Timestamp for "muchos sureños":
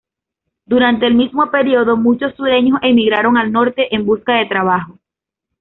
1.95-2.79